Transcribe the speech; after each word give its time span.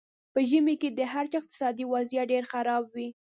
په 0.33 0.39
ژمي 0.49 0.75
کې 0.81 0.89
د 0.97 0.99
هر 1.13 1.25
چا 1.31 1.37
اقتصادي 1.39 1.85
وضیعت 1.93 2.27
ډېر 2.31 2.43
خراب 2.51 2.83
وي. 2.93 3.07